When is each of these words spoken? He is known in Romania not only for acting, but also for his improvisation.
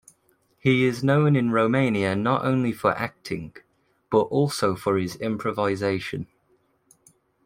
He 0.57 0.85
is 0.85 1.03
known 1.03 1.35
in 1.35 1.51
Romania 1.51 2.15
not 2.15 2.43
only 2.43 2.71
for 2.71 2.89
acting, 2.97 3.55
but 4.09 4.21
also 4.21 4.75
for 4.75 4.97
his 4.97 5.15
improvisation. 5.17 6.25